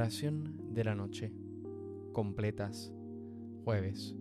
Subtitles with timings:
[0.00, 1.30] Oración de la noche.
[2.14, 2.90] Completas.
[3.64, 4.16] Jueves.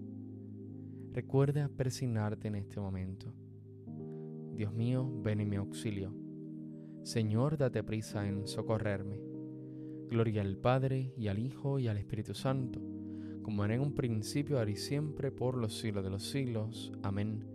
[1.13, 3.33] Recuerda persignarte en este momento.
[4.57, 6.13] Dios mío, ven en mi auxilio.
[7.03, 9.21] Señor, date prisa en socorrerme.
[10.09, 12.81] Gloria al Padre y al Hijo y al Espíritu Santo,
[13.41, 16.91] como era en un principio, ahora y siempre, por los siglos de los siglos.
[17.03, 17.45] Amén.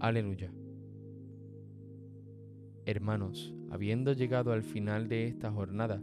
[0.00, 0.50] Aleluya.
[2.86, 6.02] Hermanos, habiendo llegado al final de esta jornada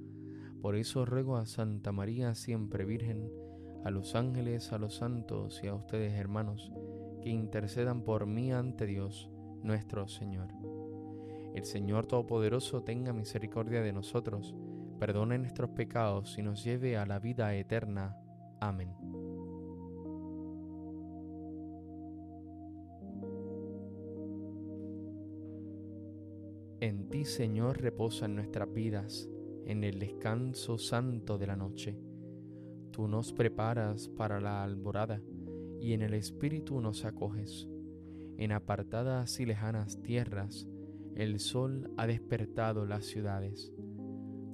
[0.61, 3.31] Por eso ruego a Santa María, siempre Virgen,
[3.83, 6.71] a los ángeles, a los santos y a ustedes, hermanos,
[7.23, 9.29] que intercedan por mí ante Dios,
[9.63, 10.49] nuestro Señor.
[11.55, 14.55] El Señor Todopoderoso tenga misericordia de nosotros,
[14.99, 18.17] perdone nuestros pecados y nos lleve a la vida eterna.
[18.59, 18.93] Amén.
[26.79, 29.29] En ti, Señor, reposan nuestras vidas,
[29.65, 31.97] en el descanso santo de la noche.
[32.91, 35.21] Tú nos preparas para la alborada
[35.79, 37.67] y en el Espíritu nos acoges.
[38.37, 40.67] En apartadas y lejanas tierras,
[41.15, 43.73] el sol ha despertado las ciudades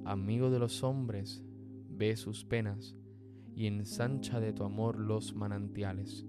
[0.08, 1.44] amigo de los hombres,
[1.90, 2.96] ve sus penas
[3.54, 6.24] y ensancha de tu amor los manantiales.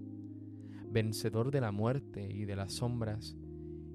[0.90, 3.36] Vencedor de la muerte y de las sombras,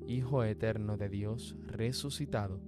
[0.07, 2.61] Hijo eterno de Dios resucitado,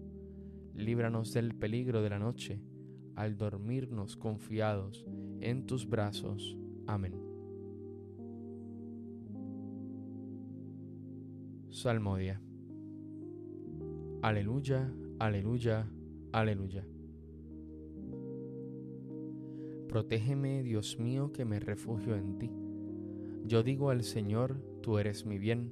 [0.78, 2.62] líbranos del peligro de la noche,
[3.16, 5.06] al dormirnos confiados
[5.41, 6.57] en tus brazos.
[6.85, 7.13] Amén.
[11.69, 12.41] Salmodia.
[14.22, 15.88] Aleluya, aleluya,
[16.31, 16.85] aleluya.
[19.88, 22.52] Protégeme, Dios mío, que me refugio en ti.
[23.46, 25.72] Yo digo al Señor, tú eres mi bien.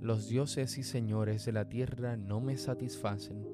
[0.00, 3.53] Los dioses y señores de la tierra no me satisfacen.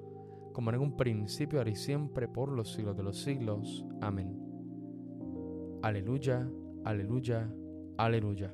[0.51, 3.85] como en un principio, ahora y siempre, por los siglos de los siglos.
[4.01, 4.37] Amén.
[5.81, 6.49] Aleluya,
[6.83, 7.51] aleluya,
[7.97, 8.53] aleluya.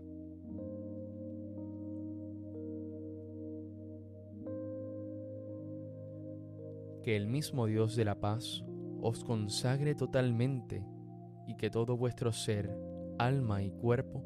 [7.03, 8.63] Que el mismo Dios de la paz
[9.01, 10.85] os consagre totalmente
[11.47, 12.69] y que todo vuestro ser,
[13.17, 14.23] alma y cuerpo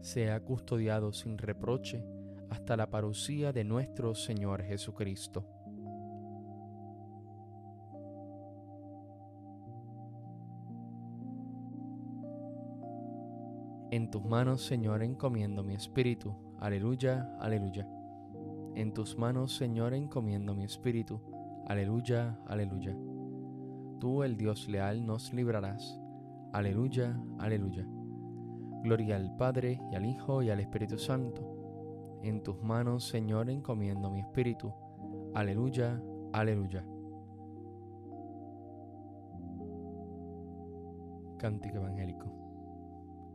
[0.00, 2.04] sea custodiado sin reproche
[2.50, 5.53] hasta la parucía de nuestro Señor Jesucristo.
[13.94, 16.34] En tus manos, Señor, encomiendo mi espíritu.
[16.58, 17.88] Aleluya, aleluya.
[18.74, 21.20] En tus manos, Señor, encomiendo mi espíritu.
[21.66, 22.94] Aleluya, aleluya
[24.04, 25.98] tú, el Dios leal, nos librarás.
[26.52, 27.86] Aleluya, aleluya.
[28.82, 32.20] Gloria al Padre y al Hijo y al Espíritu Santo.
[32.22, 34.74] En tus manos, Señor, encomiendo mi espíritu.
[35.32, 36.02] Aleluya,
[36.34, 36.84] aleluya.
[41.38, 42.43] Cántico Evangélico.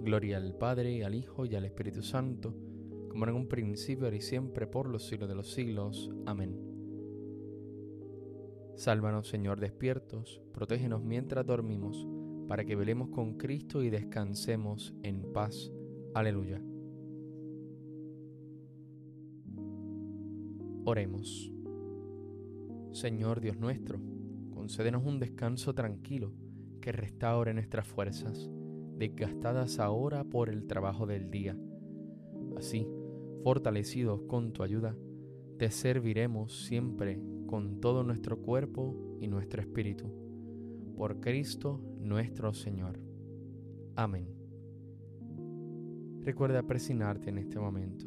[0.00, 2.54] Gloria al Padre, al Hijo y al Espíritu Santo,
[3.08, 6.10] como en un principio, y siempre, por los siglos de los siglos.
[6.24, 6.56] Amén.
[8.76, 12.06] Sálvanos, Señor, despiertos, protégenos mientras dormimos,
[12.46, 15.72] para que velemos con Cristo y descansemos en paz.
[16.14, 16.62] Aleluya.
[20.84, 21.52] Oremos.
[22.92, 24.00] Señor Dios nuestro,
[24.54, 26.32] concédenos un descanso tranquilo
[26.80, 28.48] que restaure nuestras fuerzas
[28.98, 31.56] desgastadas ahora por el trabajo del día.
[32.56, 32.86] Así,
[33.44, 34.96] fortalecidos con tu ayuda,
[35.58, 40.06] te serviremos siempre con todo nuestro cuerpo y nuestro espíritu.
[40.96, 43.00] Por Cristo nuestro Señor.
[43.96, 44.28] Amén.
[46.22, 48.06] Recuerda presionarte en este momento.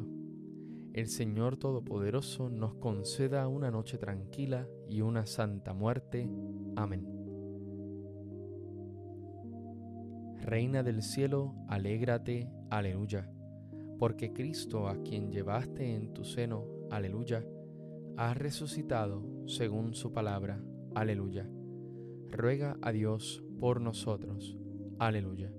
[0.92, 6.28] El Señor Todopoderoso nos conceda una noche tranquila y una santa muerte.
[6.76, 7.21] Amén.
[10.42, 13.30] Reina del cielo, alégrate, aleluya,
[13.98, 17.44] porque Cristo, a quien llevaste en tu seno, aleluya,
[18.16, 20.60] ha resucitado según su palabra,
[20.96, 21.48] aleluya.
[22.28, 24.58] Ruega a Dios por nosotros,
[24.98, 25.52] aleluya.